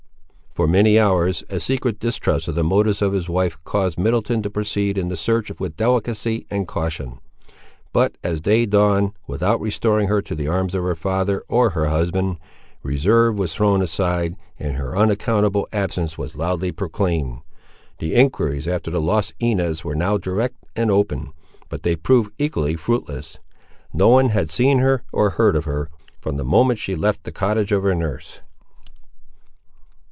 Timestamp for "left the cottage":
26.97-27.71